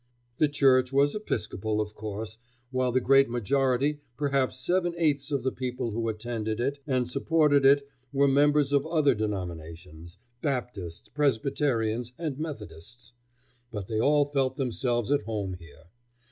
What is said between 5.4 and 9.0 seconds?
the people who attended it and supported it were members of